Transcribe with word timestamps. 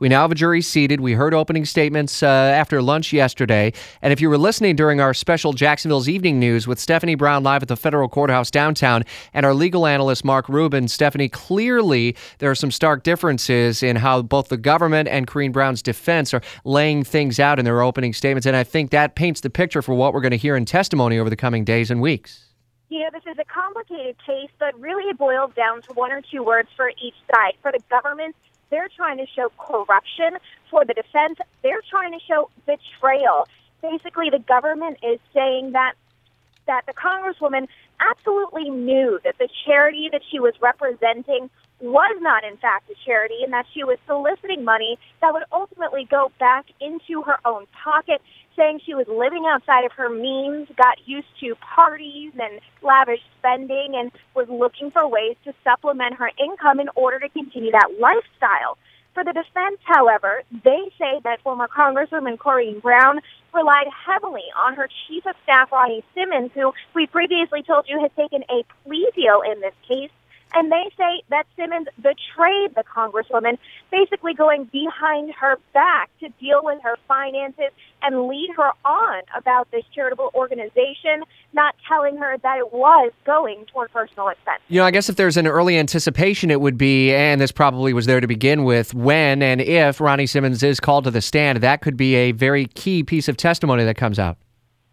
We 0.00 0.08
now 0.08 0.22
have 0.22 0.30
a 0.30 0.36
jury 0.36 0.62
seated. 0.62 1.00
We 1.00 1.14
heard 1.14 1.34
opening 1.34 1.64
statements 1.64 2.22
uh, 2.22 2.26
after 2.26 2.80
lunch 2.80 3.12
yesterday. 3.12 3.72
And 4.00 4.12
if 4.12 4.20
you 4.20 4.28
were 4.28 4.38
listening 4.38 4.76
during 4.76 5.00
our 5.00 5.12
special 5.12 5.52
Jacksonville's 5.52 6.08
Evening 6.08 6.38
News 6.38 6.68
with 6.68 6.78
Stephanie 6.78 7.16
Brown 7.16 7.42
live 7.42 7.62
at 7.62 7.68
the 7.68 7.76
federal 7.76 8.08
courthouse 8.08 8.48
downtown 8.48 9.04
and 9.34 9.44
our 9.44 9.54
legal 9.54 9.86
analyst, 9.86 10.24
Mark 10.24 10.48
Rubin, 10.48 10.86
Stephanie, 10.86 11.28
clearly 11.28 12.14
there 12.38 12.48
are 12.48 12.54
some 12.54 12.70
stark 12.70 13.02
differences 13.02 13.82
in 13.82 13.96
how 13.96 14.22
both 14.22 14.48
the 14.48 14.56
government 14.56 15.08
and 15.08 15.26
Corrine 15.26 15.52
Brown's 15.52 15.82
defense 15.82 16.32
are 16.32 16.42
laying 16.64 17.02
things 17.02 17.40
out 17.40 17.58
in 17.58 17.64
their 17.64 17.82
opening 17.82 18.12
statements. 18.12 18.46
And 18.46 18.54
I 18.54 18.62
think 18.62 18.90
that 18.92 19.16
paints 19.16 19.40
the 19.40 19.50
picture 19.50 19.82
for 19.82 19.94
what 19.94 20.14
we're 20.14 20.20
going 20.20 20.30
to 20.30 20.36
hear 20.36 20.54
in 20.54 20.64
testimony 20.64 21.18
over 21.18 21.28
the 21.28 21.36
coming 21.36 21.64
days 21.64 21.90
and 21.90 22.00
weeks. 22.00 22.44
You 22.88 23.00
know, 23.00 23.08
this 23.12 23.24
is 23.30 23.36
a 23.38 23.44
complicated 23.44 24.16
case, 24.24 24.50
but 24.60 24.78
really 24.80 25.10
it 25.10 25.18
boils 25.18 25.52
down 25.54 25.82
to 25.82 25.92
one 25.94 26.12
or 26.12 26.22
two 26.22 26.44
words 26.44 26.68
for 26.76 26.88
each 27.02 27.16
side. 27.34 27.54
For 27.60 27.72
the 27.72 27.80
government, 27.90 28.34
they're 28.70 28.88
trying 28.94 29.18
to 29.18 29.26
show 29.26 29.50
corruption. 29.58 30.38
For 30.70 30.84
the 30.84 30.94
defense, 30.94 31.38
they're 31.62 31.82
trying 31.88 32.12
to 32.12 32.18
show 32.26 32.50
betrayal. 32.66 33.48
Basically, 33.80 34.30
the 34.30 34.40
government 34.40 34.98
is 35.02 35.18
saying 35.32 35.72
that 35.72 35.94
that 36.66 36.84
the 36.86 36.92
congresswoman 36.92 37.66
absolutely 37.98 38.68
knew 38.68 39.18
that 39.24 39.38
the 39.38 39.48
charity 39.64 40.08
that 40.12 40.20
she 40.30 40.38
was 40.38 40.52
representing 40.60 41.48
was 41.80 42.16
not 42.20 42.44
in 42.44 42.56
fact 42.58 42.90
a 42.90 42.94
charity 43.06 43.42
and 43.42 43.52
that 43.52 43.64
she 43.72 43.84
was 43.84 43.98
soliciting 44.06 44.64
money 44.64 44.98
that 45.20 45.32
would 45.32 45.44
ultimately 45.52 46.06
go 46.10 46.30
back 46.38 46.66
into 46.80 47.22
her 47.22 47.38
own 47.44 47.66
pocket 47.82 48.20
saying 48.58 48.80
she 48.84 48.94
was 48.94 49.06
living 49.08 49.44
outside 49.48 49.84
of 49.84 49.92
her 49.92 50.10
means, 50.10 50.68
got 50.76 50.98
used 51.06 51.28
to 51.40 51.54
parties 51.54 52.32
and 52.38 52.60
lavish 52.82 53.20
spending, 53.38 53.94
and 53.94 54.10
was 54.34 54.48
looking 54.50 54.90
for 54.90 55.08
ways 55.08 55.36
to 55.44 55.54
supplement 55.64 56.14
her 56.14 56.30
income 56.38 56.80
in 56.80 56.88
order 56.96 57.18
to 57.20 57.28
continue 57.30 57.70
that 57.70 57.88
lifestyle. 58.00 58.76
For 59.14 59.24
the 59.24 59.32
defense, 59.32 59.78
however, 59.84 60.42
they 60.64 60.92
say 60.98 61.20
that 61.24 61.40
former 61.42 61.68
Congresswoman 61.68 62.36
Corrine 62.36 62.82
Brown 62.82 63.20
relied 63.54 63.88
heavily 64.06 64.44
on 64.56 64.74
her 64.74 64.88
chief 65.06 65.24
of 65.26 65.34
staff, 65.42 65.72
Ronnie 65.72 66.04
Simmons, 66.14 66.50
who 66.54 66.72
we 66.94 67.06
previously 67.06 67.62
told 67.62 67.86
you 67.88 68.00
has 68.00 68.10
taken 68.16 68.44
a 68.50 68.64
plea 68.84 69.08
deal 69.16 69.40
in 69.40 69.60
this 69.60 69.74
case 69.88 70.10
and 70.54 70.72
they 70.72 70.90
say 70.96 71.22
that 71.30 71.46
Simmons 71.56 71.88
betrayed 71.96 72.74
the 72.74 72.84
Congresswoman, 72.84 73.58
basically 73.90 74.34
going 74.34 74.64
behind 74.64 75.32
her 75.34 75.58
back 75.72 76.10
to 76.20 76.28
deal 76.40 76.60
with 76.62 76.80
her 76.82 76.96
finances 77.06 77.70
and 78.02 78.28
lead 78.28 78.50
her 78.56 78.70
on 78.84 79.22
about 79.36 79.70
this 79.70 79.84
charitable 79.94 80.30
organization, 80.34 81.24
not 81.52 81.74
telling 81.86 82.16
her 82.16 82.38
that 82.38 82.58
it 82.58 82.72
was 82.72 83.12
going 83.24 83.64
toward 83.66 83.90
personal 83.92 84.28
expense. 84.28 84.60
You 84.68 84.80
know, 84.80 84.86
I 84.86 84.90
guess 84.90 85.08
if 85.08 85.16
there's 85.16 85.36
an 85.36 85.46
early 85.46 85.78
anticipation, 85.78 86.50
it 86.50 86.60
would 86.60 86.78
be, 86.78 87.12
and 87.12 87.40
this 87.40 87.52
probably 87.52 87.92
was 87.92 88.06
there 88.06 88.20
to 88.20 88.26
begin 88.26 88.64
with, 88.64 88.94
when 88.94 89.42
and 89.42 89.60
if 89.60 90.00
Ronnie 90.00 90.26
Simmons 90.26 90.62
is 90.62 90.80
called 90.80 91.04
to 91.04 91.10
the 91.10 91.20
stand, 91.20 91.60
that 91.60 91.82
could 91.82 91.96
be 91.96 92.14
a 92.14 92.32
very 92.32 92.66
key 92.66 93.02
piece 93.02 93.28
of 93.28 93.36
testimony 93.36 93.84
that 93.84 93.96
comes 93.96 94.18
out. 94.18 94.38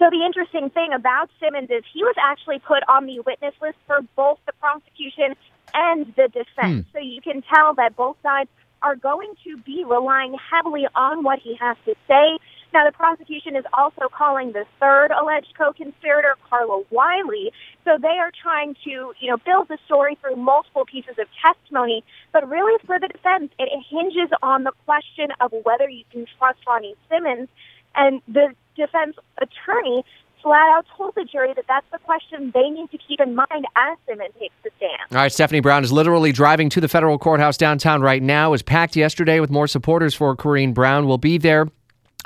So 0.00 0.08
the 0.10 0.24
interesting 0.24 0.70
thing 0.70 0.94
about 0.94 1.28
Simmons 1.38 1.68
is 1.70 1.84
he 1.92 2.02
was 2.02 2.16
actually 2.18 2.58
put 2.58 2.82
on 2.88 3.04
the 3.04 3.20
witness 3.20 3.54
list 3.60 3.76
for 3.86 4.00
both 4.16 4.38
the 4.46 4.52
prosecution 4.54 5.36
and 5.74 6.06
the 6.16 6.28
defense. 6.28 6.86
Hmm. 6.86 6.92
So 6.92 6.98
you 6.98 7.20
can 7.20 7.42
tell 7.42 7.74
that 7.74 7.96
both 7.96 8.16
sides 8.22 8.48
are 8.82 8.96
going 8.96 9.34
to 9.44 9.58
be 9.58 9.84
relying 9.84 10.34
heavily 10.50 10.86
on 10.94 11.22
what 11.22 11.38
he 11.38 11.54
has 11.56 11.76
to 11.84 11.94
say. 12.08 12.38
Now, 12.72 12.86
the 12.86 12.92
prosecution 12.92 13.56
is 13.56 13.64
also 13.74 14.08
calling 14.16 14.52
the 14.52 14.64
third 14.80 15.10
alleged 15.10 15.52
co-conspirator, 15.58 16.36
Carla 16.48 16.82
Wiley. 16.90 17.52
So 17.84 17.98
they 18.00 18.16
are 18.18 18.30
trying 18.30 18.76
to, 18.84 19.12
you 19.20 19.28
know, 19.28 19.36
build 19.38 19.68
the 19.68 19.76
story 19.84 20.16
through 20.22 20.36
multiple 20.36 20.86
pieces 20.86 21.18
of 21.18 21.26
testimony. 21.42 22.04
But 22.32 22.48
really, 22.48 22.78
for 22.86 22.98
the 22.98 23.08
defense, 23.08 23.50
it 23.58 23.68
hinges 23.90 24.30
on 24.42 24.64
the 24.64 24.72
question 24.86 25.28
of 25.40 25.52
whether 25.64 25.88
you 25.88 26.04
can 26.10 26.26
trust 26.38 26.60
Ronnie 26.66 26.94
Simmons. 27.10 27.48
And 27.94 28.22
the 28.28 28.54
defense 28.76 29.16
attorney 29.40 30.04
flat 30.42 30.70
out 30.70 30.86
told 30.96 31.14
the 31.14 31.24
jury 31.24 31.52
that 31.54 31.66
that's 31.68 31.86
the 31.92 31.98
question 31.98 32.50
they 32.54 32.70
need 32.70 32.90
to 32.90 32.98
keep 32.98 33.20
in 33.20 33.34
mind 33.34 33.66
as 33.76 33.98
Simmons 34.08 34.32
takes 34.38 34.54
the 34.64 34.70
stand. 34.78 34.92
All 35.10 35.18
right, 35.18 35.32
Stephanie 35.32 35.60
Brown 35.60 35.84
is 35.84 35.92
literally 35.92 36.32
driving 36.32 36.70
to 36.70 36.80
the 36.80 36.88
federal 36.88 37.18
courthouse 37.18 37.56
downtown 37.56 38.00
right 38.00 38.22
now. 38.22 38.50
Was 38.50 38.62
packed 38.62 38.96
yesterday 38.96 39.40
with 39.40 39.50
more 39.50 39.66
supporters 39.66 40.14
for 40.14 40.34
Corrine 40.36 40.72
Brown. 40.72 41.06
We'll 41.06 41.18
be 41.18 41.38
there 41.38 41.68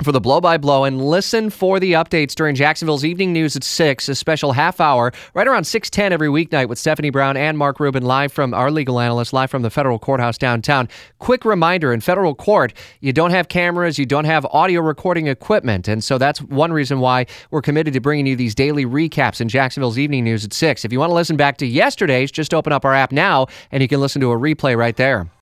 for 0.03 0.11
the 0.11 0.19
blow 0.19 0.41
by 0.41 0.57
blow 0.57 0.83
and 0.83 1.05
listen 1.05 1.49
for 1.49 1.79
the 1.79 1.93
updates 1.93 2.35
during 2.35 2.53
Jacksonville's 2.53 3.05
evening 3.05 3.31
news 3.31 3.55
at 3.55 3.63
6, 3.63 4.09
a 4.09 4.15
special 4.15 4.51
half 4.51 4.81
hour 4.81 5.13
right 5.33 5.47
around 5.47 5.63
6:10 5.63 6.11
every 6.11 6.27
weeknight 6.27 6.67
with 6.67 6.77
Stephanie 6.77 7.09
Brown 7.09 7.37
and 7.37 7.57
Mark 7.57 7.79
Rubin 7.79 8.03
live 8.03 8.33
from 8.33 8.53
our 8.53 8.69
legal 8.69 8.99
analyst 8.99 9.31
live 9.31 9.49
from 9.49 9.61
the 9.61 9.69
federal 9.69 9.97
courthouse 9.97 10.37
downtown. 10.37 10.89
Quick 11.19 11.45
reminder 11.45 11.93
in 11.93 12.01
federal 12.01 12.35
court, 12.35 12.73
you 12.99 13.13
don't 13.13 13.31
have 13.31 13.47
cameras, 13.47 13.97
you 13.97 14.05
don't 14.05 14.25
have 14.25 14.45
audio 14.47 14.81
recording 14.81 15.27
equipment, 15.27 15.87
and 15.87 16.03
so 16.03 16.17
that's 16.17 16.41
one 16.41 16.73
reason 16.73 16.99
why 16.99 17.25
we're 17.49 17.61
committed 17.61 17.93
to 17.93 18.01
bringing 18.01 18.27
you 18.27 18.35
these 18.35 18.53
daily 18.53 18.85
recaps 18.85 19.39
in 19.39 19.47
Jacksonville's 19.47 19.97
evening 19.97 20.25
news 20.25 20.43
at 20.43 20.51
6. 20.51 20.83
If 20.83 20.91
you 20.91 20.99
want 20.99 21.11
to 21.11 21.15
listen 21.15 21.37
back 21.37 21.57
to 21.57 21.65
yesterday's, 21.65 22.31
just 22.31 22.53
open 22.53 22.73
up 22.73 22.83
our 22.83 22.93
app 22.93 23.13
now 23.13 23.47
and 23.71 23.81
you 23.81 23.87
can 23.87 24.01
listen 24.01 24.19
to 24.21 24.31
a 24.31 24.37
replay 24.37 24.75
right 24.75 24.97
there. 24.97 25.29